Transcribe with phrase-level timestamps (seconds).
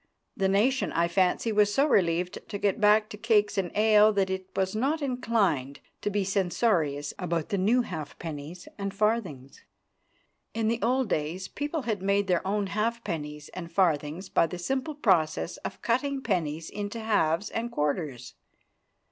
[0.35, 4.31] The nation, I fancy, was so relieved to get back to cakes and ale that
[4.31, 9.63] it was not inclined to be censorious about the new halfpennies and farthings.
[10.55, 14.95] In the old days, people had made their own halfpennies and farthings by the simple
[14.95, 18.33] process of cutting pennies into halves and quarters.